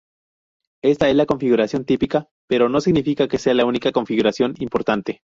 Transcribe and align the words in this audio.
Esta 0.83 1.09
es 1.11 1.15
la 1.15 1.27
configuración 1.27 1.85
típica, 1.85 2.27
pero 2.49 2.69
no 2.69 2.81
significa 2.81 3.27
que 3.27 3.37
sea 3.37 3.53
la 3.53 3.65
única 3.67 3.91
configuración 3.91 4.55
importante. 4.57 5.21